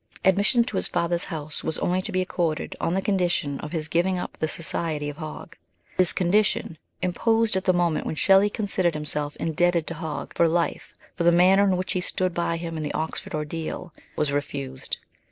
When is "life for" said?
10.47-11.23